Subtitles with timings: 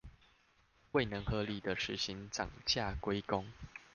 [0.93, 3.45] 未能合理的實行漲價歸公